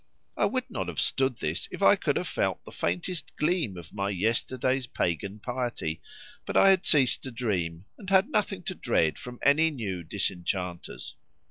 [0.35, 3.93] I would not have stood this if I could have felt the faintest gleam of
[3.93, 6.01] my yesterday's pagan piety,
[6.43, 11.13] but I had ceased to dream, and had nothing to dread from any new disenchanters.